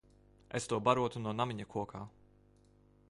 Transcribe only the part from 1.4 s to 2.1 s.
namiņa kokā.